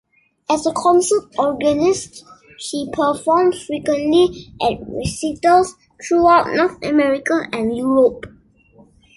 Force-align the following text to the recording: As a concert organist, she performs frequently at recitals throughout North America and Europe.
As 0.49 0.65
a 0.65 0.73
concert 0.73 1.29
organist, 1.37 2.25
she 2.57 2.89
performs 2.91 3.63
frequently 3.63 4.47
at 4.59 4.79
recitals 4.87 5.75
throughout 6.03 6.47
North 6.55 6.83
America 6.83 7.43
and 7.53 7.77
Europe. 7.77 8.25